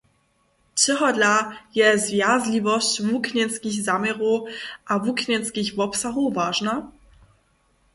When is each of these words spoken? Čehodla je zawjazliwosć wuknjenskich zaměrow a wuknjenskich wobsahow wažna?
Čehodla 0.83 1.33
je 1.75 1.87
zawjazliwosć 2.05 2.93
wuknjenskich 3.09 3.77
zaměrow 3.89 4.39
a 4.85 4.93
wuknjenskich 5.03 5.69
wobsahow 5.77 6.29
wažna? 6.37 6.75